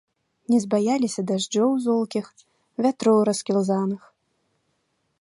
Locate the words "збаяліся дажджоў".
0.63-1.69